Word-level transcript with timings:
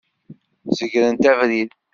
Zegret 0.77 1.23
abrid! 1.31 1.71